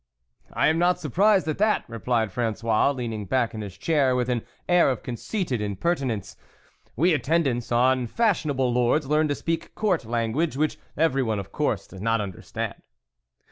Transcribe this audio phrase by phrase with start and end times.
[0.53, 4.41] "I am not surprised at that," replied Frangois, leaning back in his chair with an
[4.67, 6.35] air of conceited impertinence,"
[6.95, 11.85] we atten dants on fashionable lords learn to speak court language, which everyone of course
[11.85, 12.81] does not understand."